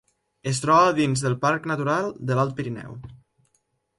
Es 0.51 0.61
troba 0.63 0.93
dins 0.99 1.23
del 1.25 1.35
Parc 1.43 1.69
Natural 1.73 2.09
de 2.31 2.37
l'Alt 2.39 2.57
Pirineu. 2.61 2.99